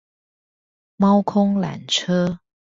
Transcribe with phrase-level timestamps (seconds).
[0.95, 2.39] 貓空纜車